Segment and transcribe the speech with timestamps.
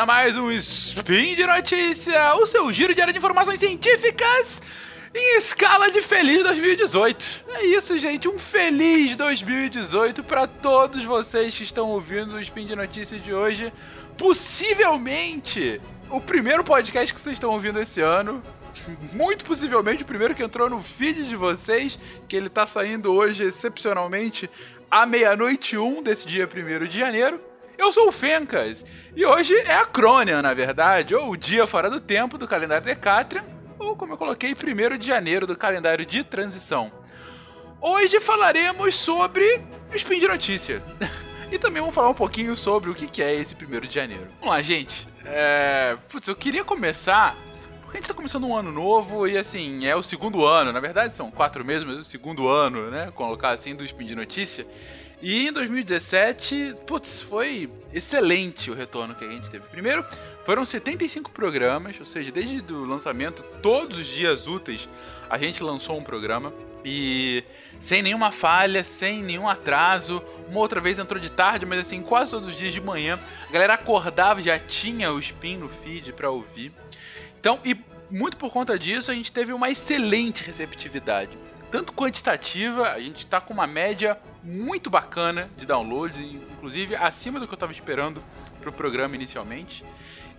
[0.00, 4.62] a mais um Spin de Notícia, o seu giro diário de informações científicas
[5.14, 7.44] em escala de feliz 2018.
[7.48, 12.74] É isso, gente, um feliz 2018 para todos vocês que estão ouvindo o Spin de
[12.74, 13.70] Notícia de hoje.
[14.16, 18.42] Possivelmente o primeiro podcast que vocês estão ouvindo esse ano.
[19.12, 23.44] Muito possivelmente o primeiro que entrou no feed de vocês, que ele tá saindo hoje
[23.44, 24.48] excepcionalmente
[24.90, 27.49] à meia-noite 1 desse dia 1 de janeiro.
[27.80, 28.84] Eu sou o Fencas,
[29.16, 32.84] e hoje é a Crônia, na verdade, ou o dia fora do tempo do calendário
[32.84, 33.42] Decatrian,
[33.78, 36.92] ou como eu coloquei, 1 de janeiro do calendário de transição.
[37.80, 40.82] Hoje falaremos sobre o Spin de Notícia.
[41.50, 44.28] e também vamos falar um pouquinho sobre o que é esse 1 de janeiro.
[44.40, 45.08] Vamos lá, gente.
[45.24, 45.96] É...
[46.10, 47.34] Putz, eu queria começar
[47.80, 50.78] porque a gente tá começando um ano novo e assim, é o segundo ano, na
[50.78, 53.10] verdade são quatro meses, mas é o segundo ano, né?
[53.16, 54.64] Colocar assim do Spin de Notícia.
[55.22, 59.66] E em 2017, putz, foi excelente o retorno que a gente teve.
[59.68, 60.04] Primeiro,
[60.46, 64.88] foram 75 programas, ou seja, desde o lançamento, todos os dias úteis,
[65.28, 66.52] a gente lançou um programa.
[66.82, 67.44] E
[67.78, 70.22] sem nenhuma falha, sem nenhum atraso.
[70.48, 73.20] Uma outra vez entrou de tarde, mas assim, quase todos os dias de manhã.
[73.46, 76.72] A galera acordava, já tinha o spin no feed para ouvir.
[77.38, 77.76] Então, e
[78.10, 81.36] muito por conta disso, a gente teve uma excelente receptividade.
[81.70, 87.46] Tanto quantitativa, a gente está com uma média muito bacana de downloads, inclusive acima do
[87.46, 88.22] que eu estava esperando
[88.60, 89.84] para o programa inicialmente.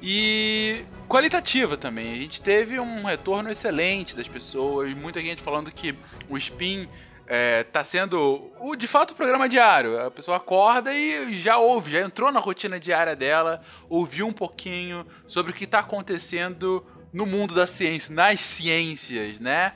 [0.02, 2.12] E qualitativa também.
[2.12, 5.96] A gente teve um retorno excelente das pessoas, muita gente falando que
[6.28, 6.90] o Spin
[7.28, 10.02] é, tá sendo o, de fato o programa diário.
[10.02, 15.06] A pessoa acorda e já ouve, já entrou na rotina diária dela, ouviu um pouquinho
[15.28, 19.74] sobre o que está acontecendo no mundo da ciência, nas ciências, né?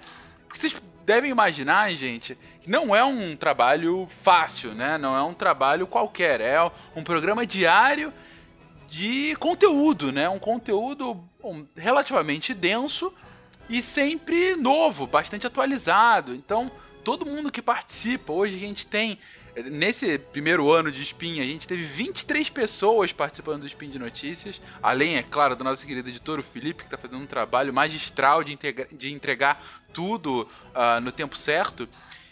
[0.48, 4.98] Porque vocês devem imaginar, gente, que não é um trabalho fácil, né?
[4.98, 6.60] Não é um trabalho qualquer, é
[6.95, 8.11] um programa diário
[8.88, 10.27] de conteúdo, né?
[10.27, 11.23] Um conteúdo
[11.76, 13.14] relativamente denso
[13.70, 16.33] e sempre novo, bastante atualizado.
[16.33, 16.71] Então,
[17.04, 19.20] todo mundo que participa, hoje a gente tem
[19.64, 24.61] Nesse primeiro ano de Spin, a gente teve 23 pessoas participando do Spin de Notícias,
[24.83, 28.43] além, é claro, do nosso querido editor, o Felipe, que está fazendo um trabalho magistral
[28.43, 28.60] de,
[28.92, 31.88] de entregar tudo uh, no tempo certo.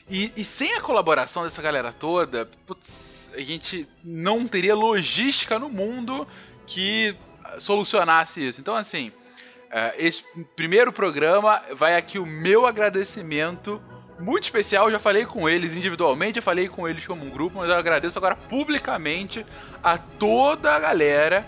[0.10, 5.70] E, e, sem a colaboração dessa galera toda, putz, a gente não teria logística no
[5.70, 6.28] mundo
[6.68, 7.16] que
[7.58, 8.60] solucionasse isso.
[8.60, 10.24] Então, assim, uh, esse
[10.58, 13.82] primeiro programa vai aqui o meu agradecimento
[14.24, 14.90] muito especial.
[14.90, 18.18] já falei com eles individualmente, já falei com eles como um grupo, mas eu agradeço
[18.18, 19.46] agora publicamente
[19.84, 21.46] a toda a galera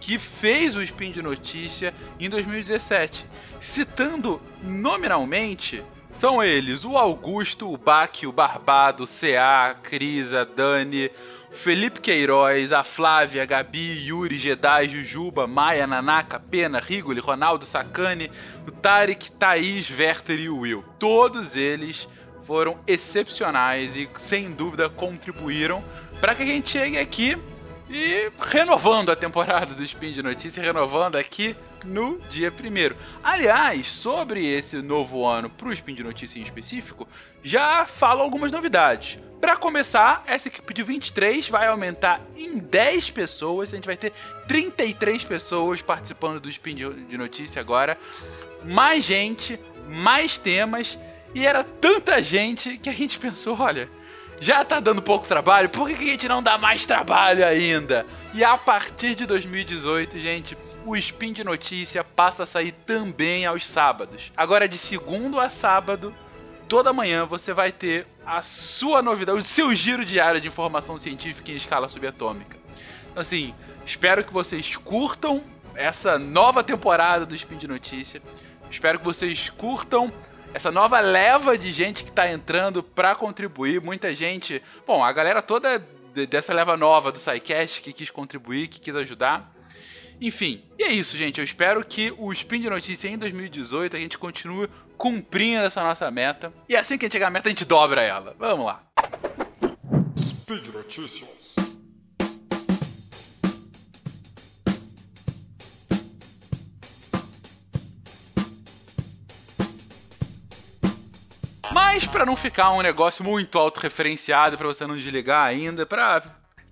[0.00, 3.24] que fez o Spin de Notícia em 2017.
[3.60, 5.82] Citando nominalmente,
[6.14, 11.10] são eles o Augusto, o Baque, o Barbado, o CA, a Cris, a Dani,
[11.52, 18.30] Felipe Queiroz, a Flávia, a Gabi, Yuri, Jedi, Jujuba, Maia, Nanaka, Pena, Rigoli, Ronaldo, Sacani,
[18.66, 20.84] o Tarek, Thaís, Werther e o Will.
[20.98, 22.08] Todos eles
[22.46, 25.82] foram excepcionais e sem dúvida contribuíram
[26.20, 27.36] para que a gente chegue aqui
[27.90, 32.96] e renovando a temporada do Spin de Notícia, renovando aqui no dia primeiro.
[33.22, 37.06] Aliás, sobre esse novo ano para o Spin de Notícia em específico,
[37.42, 39.18] já falo algumas novidades.
[39.40, 43.72] Para começar, essa equipe de 23 vai aumentar em 10 pessoas.
[43.72, 44.12] A gente vai ter
[44.48, 47.98] 33 pessoas participando do Spin de Notícia agora.
[48.64, 50.98] Mais gente, mais temas
[51.36, 53.90] e era tanta gente que a gente pensou, olha,
[54.40, 58.06] já tá dando pouco trabalho, por que a gente não dá mais trabalho ainda?
[58.32, 63.68] E a partir de 2018, gente, o Spin de Notícia passa a sair também aos
[63.68, 64.32] sábados.
[64.34, 66.14] Agora, de segundo a sábado,
[66.66, 71.52] toda manhã você vai ter a sua novidade, o seu giro diário de informação científica
[71.52, 72.56] em escala subatômica.
[73.10, 73.54] Então, assim,
[73.84, 75.44] espero que vocês curtam
[75.74, 78.22] essa nova temporada do Spin de Notícia.
[78.70, 80.10] Espero que vocês curtam
[80.54, 84.62] essa nova leva de gente que tá entrando para contribuir, muita gente.
[84.86, 85.78] Bom, a galera toda
[86.28, 89.52] dessa leva nova do SciCast que quis contribuir, que quis ajudar.
[90.20, 91.38] Enfim, e é isso, gente.
[91.38, 96.10] Eu espero que o Spin de Notícia em 2018 a gente continue cumprindo essa nossa
[96.10, 96.52] meta.
[96.68, 98.34] E assim que a gente chegar à meta, a gente dobra ela.
[98.38, 98.82] Vamos lá.
[100.18, 101.56] Speed Notícias.
[111.76, 116.22] Mas para não ficar um negócio muito autorreferenciado, para você não desligar ainda, para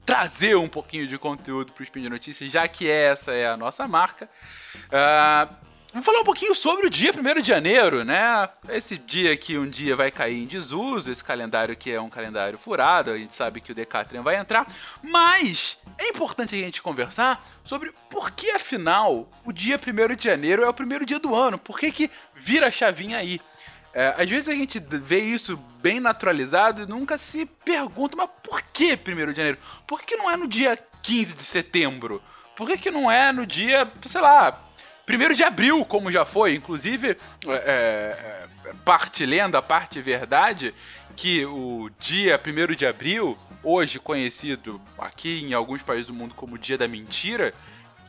[0.06, 3.55] trazer um pouquinho de conteúdo para o Spin de Notícias, já que essa é a
[3.55, 4.31] nossa marca,
[4.87, 5.55] uh,
[5.95, 8.49] Vamos falar um pouquinho sobre o dia 1 de janeiro, né?
[8.69, 12.59] Esse dia que um dia vai cair em desuso, esse calendário que é um calendário
[12.59, 14.67] furado, a gente sabe que o Decatrian vai entrar,
[15.01, 20.65] mas é importante a gente conversar sobre por que, afinal, o dia 1 de janeiro
[20.65, 23.41] é o primeiro dia do ano, por que, que vira a chavinha aí?
[23.94, 28.61] É, às vezes a gente vê isso bem naturalizado e nunca se pergunta, mas por
[28.61, 29.58] que 1 de janeiro?
[29.87, 32.20] Por que não é no dia 15 de setembro?
[32.56, 34.64] Por que, que não é no dia, sei lá,
[35.06, 37.11] Primeiro de abril, como já foi, inclusive,
[37.46, 40.75] é, é, é parte lenda, parte verdade,
[41.14, 46.56] que o dia 1 de abril, hoje conhecido aqui em alguns países do mundo como
[46.56, 47.52] Dia da Mentira,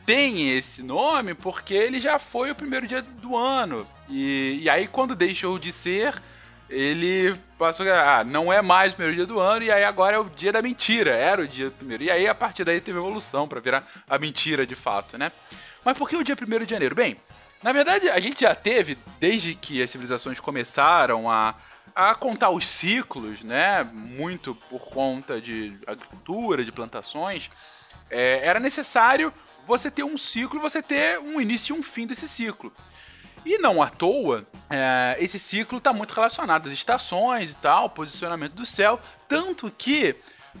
[0.06, 3.86] tem esse nome porque ele já foi o primeiro dia do ano.
[4.08, 6.22] E, e aí, quando deixou de ser,
[6.70, 7.84] ele passou.
[7.92, 10.52] Ah, não é mais o primeiro dia do ano, e aí agora é o dia
[10.52, 11.10] da mentira.
[11.10, 12.04] Era o dia do primeiro.
[12.04, 15.32] E aí, a partir daí, teve evolução para virar a mentira de fato, né?
[15.84, 16.94] Mas por que o dia 1 de janeiro?
[16.94, 17.16] Bem,
[17.62, 21.54] na verdade, a gente já teve, desde que as civilizações começaram a,
[21.94, 23.82] a contar os ciclos, né?
[23.92, 27.50] Muito por conta de agricultura, de plantações,
[28.08, 29.32] é, era necessário
[29.66, 32.72] você ter um ciclo, você ter um início e um fim desse ciclo.
[33.44, 38.54] E não à toa, é, esse ciclo está muito relacionado às estações e tal, posicionamento
[38.54, 40.16] do céu, tanto que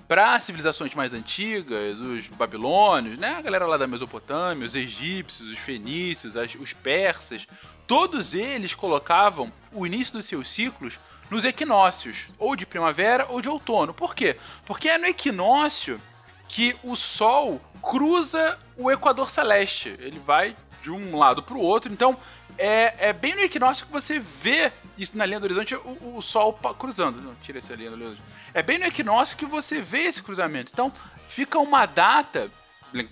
[0.06, 5.58] para civilizações mais antigas, os babilônios, né, a galera lá da Mesopotâmia, os egípcios, os
[5.58, 7.46] fenícios, as, os persas,
[7.86, 10.98] todos eles colocavam o início dos seus ciclos
[11.30, 13.92] nos equinócios, ou de primavera ou de outono.
[13.92, 14.36] Por quê?
[14.64, 16.00] Porque é no equinócio
[16.48, 19.94] que o Sol cruza o Equador Celeste.
[19.98, 21.92] Ele vai de um lado para o outro.
[21.92, 22.16] Então,
[22.58, 26.22] é, é bem no equinócio que você vê isso na linha do horizonte, o, o
[26.22, 27.20] Sol cruzando.
[27.20, 28.22] Não, tira essa linha do horizonte.
[28.54, 30.70] É bem no equinócio que você vê esse cruzamento.
[30.72, 30.92] Então,
[31.28, 32.50] fica uma data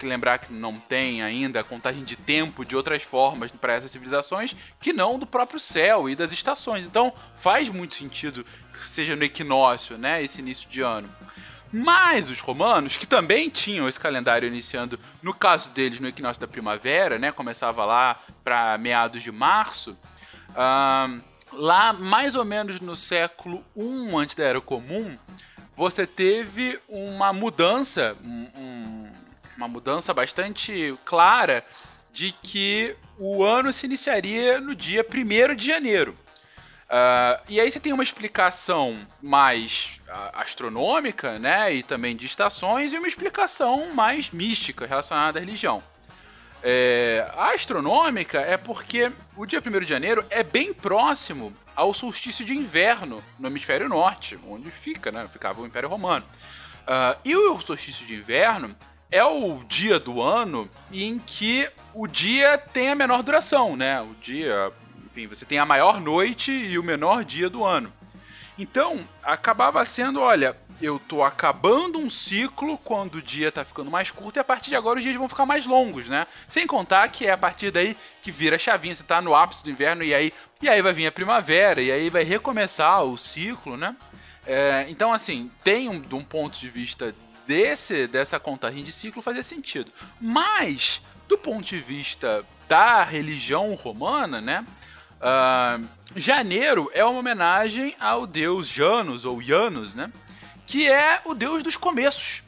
[0.03, 4.93] lembrar que não tem ainda contagem de tempo de outras formas para essas civilizações que
[4.93, 6.85] não do próprio céu e das estações.
[6.85, 11.09] Então faz muito sentido que seja no equinócio, né, esse início de ano.
[11.77, 16.47] Mas os romanos, que também tinham esse calendário iniciando, no caso deles, no equinócio da
[16.47, 17.33] primavera, né?
[17.33, 19.99] Começava lá para meados de março.
[20.51, 25.19] Uh, lá, mais ou menos no século I antes da Era Comum,
[25.77, 29.13] você teve uma mudança, um, um,
[29.57, 31.67] uma mudança bastante clara
[32.13, 36.17] de que o ano se iniciaria no dia 1 de janeiro.
[36.95, 42.93] Uh, e aí você tem uma explicação mais uh, astronômica, né, e também de estações,
[42.93, 45.83] e uma explicação mais mística relacionada à religião.
[46.63, 52.45] É, a astronômica é porque o dia 1 de janeiro é bem próximo ao solstício
[52.45, 56.25] de inverno no hemisfério norte, onde fica, né, ficava o Império Romano.
[56.83, 58.75] Uh, e o solstício de inverno
[59.11, 64.01] é o dia do ano em que o dia tem a menor duração, né?
[64.01, 64.73] O dia
[65.15, 67.93] enfim, você tem a maior noite e o menor dia do ano.
[68.59, 74.11] Então, acabava sendo, olha, eu tô acabando um ciclo quando o dia tá ficando mais
[74.11, 76.27] curto e a partir de agora os dias vão ficar mais longos, né?
[76.49, 79.63] Sem contar que é a partir daí que vira a chavinha, você tá no ápice
[79.63, 83.17] do inverno e aí, e aí vai vir a primavera e aí vai recomeçar o
[83.17, 83.95] ciclo, né?
[84.45, 87.15] É, então, assim, tem um, de um ponto de vista
[87.47, 89.93] desse dessa contagem de ciclo fazer sentido.
[90.21, 94.67] Mas, do ponto de vista da religião romana, né?
[95.25, 100.13] Uh, janeiro é uma homenagem ao deus Janus, ou Janus, né?
[100.67, 102.43] Que é o deus dos começos.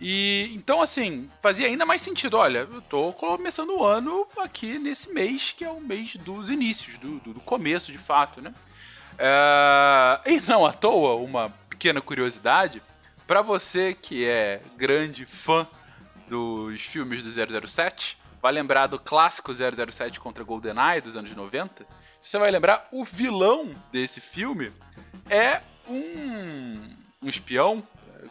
[0.00, 2.38] E então, assim, fazia ainda mais sentido.
[2.38, 6.96] Olha, eu tô começando o ano aqui nesse mês, que é o mês dos inícios,
[6.96, 8.54] do, do, do começo de fato, né?
[9.12, 12.82] Uh, e não à toa, uma pequena curiosidade,
[13.26, 15.66] para você que é grande fã
[16.28, 21.86] dos filmes do 007, vai lembrar do clássico 007 contra GoldenEye dos anos 90
[22.22, 24.72] você vai lembrar, o vilão desse filme
[25.28, 27.86] é um, um espião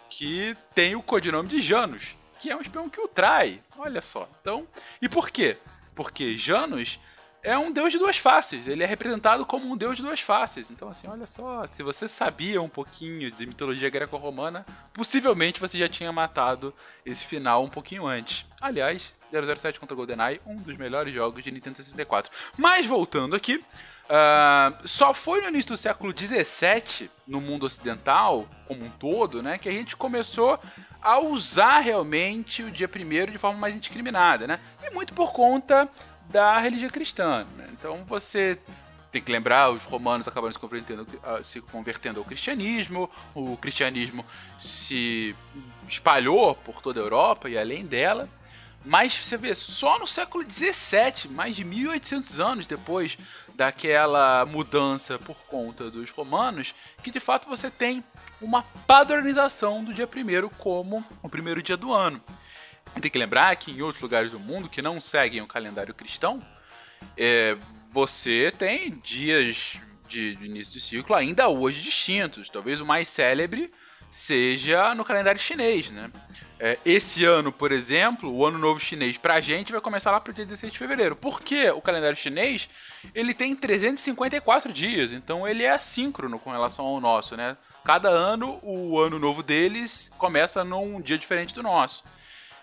[0.10, 3.62] que tem o codinome de Janus, que é um espião que o trai.
[3.78, 4.30] Olha só.
[4.42, 4.68] Então,
[5.02, 5.58] e por quê?
[5.94, 7.00] Porque Janus
[7.44, 8.68] é um deus de duas faces.
[8.68, 10.70] Ele é representado como um deus de duas faces.
[10.70, 15.90] Então, assim, olha só, se você sabia um pouquinho de mitologia greco-romana, possivelmente você já
[15.90, 16.74] tinha matado
[17.06, 18.46] esse final um pouquinho antes.
[18.60, 22.32] Aliás, 007 contra GoldenEye, um dos melhores jogos de Nintendo 64.
[22.58, 28.86] Mas voltando aqui, uh, só foi no início do século 17, no mundo ocidental como
[28.86, 30.60] um todo, né, que a gente começou
[31.02, 34.60] a usar realmente o dia primeiro de forma mais indiscriminada, né?
[34.84, 35.90] E muito por conta
[36.30, 37.46] da religião cristã.
[37.58, 37.70] Né?
[37.72, 38.60] Então você
[39.12, 44.26] tem que lembrar, os romanos acabaram se convertendo, ah, se convertendo ao cristianismo, o cristianismo
[44.58, 45.36] se
[45.88, 48.30] espalhou por toda a Europa e além dela.
[48.84, 53.16] Mas você vê, só no século XVII, mais de 1800 anos depois
[53.54, 56.74] daquela mudança por conta dos romanos,
[57.04, 58.04] que de fato você tem
[58.42, 62.20] uma padronização do dia primeiro como o primeiro dia do ano.
[63.00, 66.42] Tem que lembrar que em outros lugares do mundo que não seguem o calendário cristão,
[67.18, 67.58] é,
[67.92, 72.50] você tem dias de, de início de ciclo ainda hoje distintos.
[72.50, 73.72] Talvez o mais célebre
[74.12, 76.12] seja no calendário chinês, né?
[76.60, 80.34] É, esse ano, por exemplo, o ano novo chinês pra gente vai começar lá pro
[80.34, 81.16] dia 16 de fevereiro.
[81.16, 82.70] Porque o calendário chinês,
[83.16, 87.58] ele tem 354 dias, então ele é assíncrono com relação ao nosso, né?
[87.84, 92.04] Cada ano, o ano novo deles começa num dia diferente do nosso.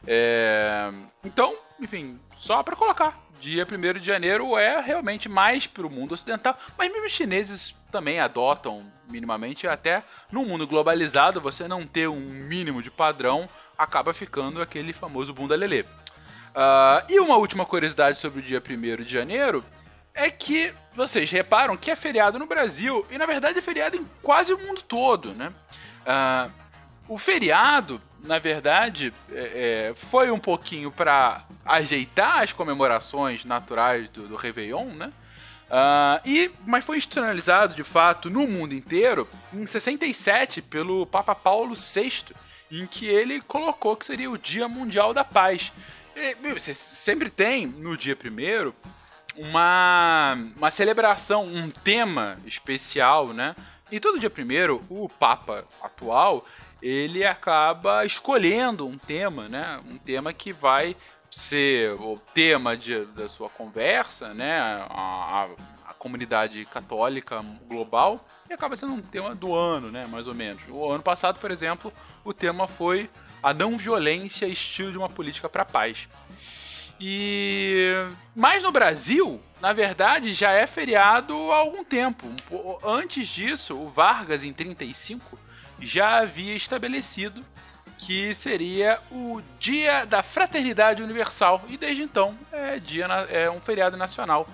[0.06, 0.90] É...
[1.24, 3.18] Então, enfim, só para colocar.
[3.40, 7.72] Dia 1 de janeiro é realmente mais para o mundo ocidental, mas mesmo os chineses
[7.90, 14.12] também adotam minimamente, até no mundo globalizado, você não ter um mínimo de padrão acaba
[14.12, 15.82] ficando aquele famoso bunda lelê.
[15.82, 19.64] Uh, e uma última curiosidade sobre o dia 1 de janeiro
[20.12, 24.04] é que vocês reparam que é feriado no Brasil e na verdade é feriado em
[24.20, 25.52] quase o mundo todo, né?
[26.02, 26.52] Uh,
[27.08, 34.28] o feriado, na verdade, é, é, foi um pouquinho para ajeitar as comemorações naturais do,
[34.28, 35.12] do Réveillon, né?
[35.68, 41.74] Uh, e, mas foi institucionalizado de fato no mundo inteiro em 67 pelo Papa Paulo
[41.74, 42.24] VI,
[42.70, 45.70] em que ele colocou que seria o Dia Mundial da Paz.
[46.16, 48.74] E, você sempre tem no dia primeiro
[49.36, 53.54] uma, uma celebração, um tema especial, né?
[53.90, 56.46] E todo dia primeiro, o Papa atual
[56.80, 59.80] ele acaba escolhendo um tema, né?
[59.86, 60.96] Um tema que vai
[61.30, 64.58] ser o tema de, da sua conversa, né?
[64.58, 65.48] A, a,
[65.90, 70.06] a, comunidade católica global e acaba sendo um tema do ano, né?
[70.06, 70.62] Mais ou menos.
[70.68, 71.92] O ano passado, por exemplo,
[72.24, 73.10] o tema foi
[73.42, 76.08] a não violência, estilo de uma política para paz.
[77.00, 77.92] E
[78.34, 82.26] mas no Brasil, na verdade, já é feriado há algum tempo.
[82.84, 85.38] Antes disso, o Vargas em 35
[85.80, 87.44] já havia estabelecido
[87.98, 93.96] que seria o Dia da Fraternidade Universal e desde então é dia é um feriado
[93.96, 94.48] nacional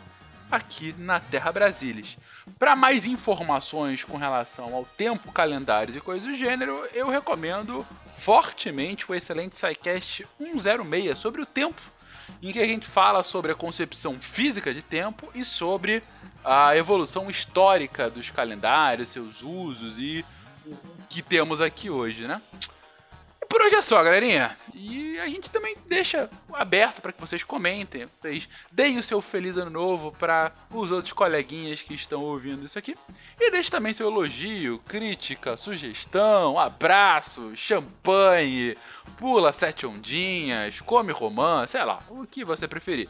[0.50, 2.16] aqui na Terra Brasilis.
[2.58, 7.86] Para mais informações com relação ao tempo, calendários e coisas do gênero, eu recomendo
[8.18, 11.80] fortemente o excelente SciCast 106 sobre o tempo,
[12.42, 16.02] em que a gente fala sobre a concepção física de tempo e sobre
[16.44, 20.24] a evolução histórica dos calendários, seus usos e
[21.08, 22.40] que temos aqui hoje, né?
[23.48, 24.56] Por hoje é só, galerinha.
[24.74, 29.56] E a gente também deixa aberto para que vocês comentem, vocês deem o seu feliz
[29.56, 32.96] ano novo para os outros coleguinhas que estão ouvindo isso aqui.
[33.38, 38.76] E deixe também seu elogio, crítica, sugestão, abraço, champanhe,
[39.16, 43.08] pula sete ondinhas, come romã, sei lá, o que você preferir.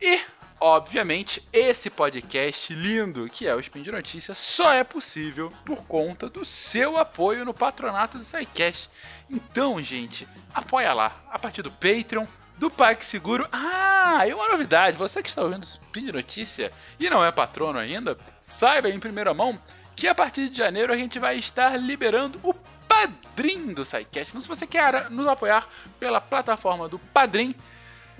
[0.00, 0.20] E
[0.60, 6.28] Obviamente, esse podcast lindo que é o Spin de Notícias só é possível por conta
[6.28, 8.90] do seu apoio no patronato do SciCast.
[9.30, 13.46] Então, gente, apoia lá, a partir do Patreon, do Parque Seguro.
[13.52, 17.78] Ah, e uma novidade, você que está ouvindo Spin de Notícia e não é patrono
[17.78, 19.56] ainda, saiba em primeira mão
[19.94, 22.52] que a partir de janeiro a gente vai estar liberando o
[22.88, 24.30] Padrim do SciCast.
[24.30, 25.68] Então, se você quer nos apoiar
[26.00, 27.54] pela plataforma do Padrim,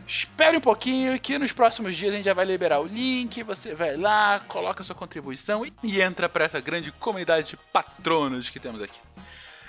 [0.08, 3.74] Espere um pouquinho que nos próximos dias a gente já vai liberar o link, você
[3.74, 8.80] vai lá, coloca sua contribuição e entra para essa grande comunidade de patronos que temos
[8.80, 8.98] aqui.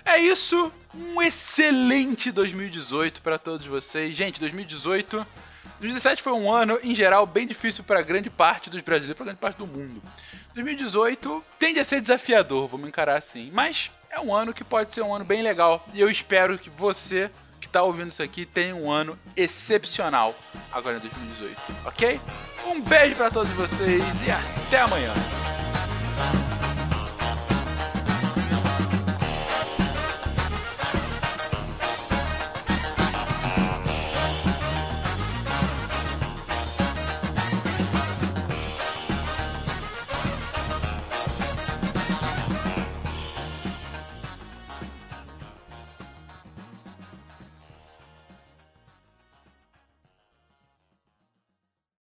[0.06, 4.16] É isso, um excelente 2018 para todos vocês.
[4.16, 5.28] Gente, 2018,
[5.82, 9.42] 2017 foi um ano em geral bem difícil para grande parte dos brasileiros, para grande
[9.42, 10.02] parte do mundo.
[10.56, 15.02] 2018 tende a ser desafiador, vamos encarar assim, mas é um ano que pode ser
[15.02, 17.30] um ano bem legal e eu espero que você
[17.60, 20.36] que está ouvindo isso aqui tenha um ano excepcional
[20.72, 22.22] agora em 2018, ok?
[22.66, 25.14] Um beijo para todos vocês e até amanhã.